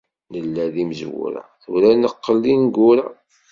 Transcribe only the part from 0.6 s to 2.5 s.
d imezwura, tura neqqel d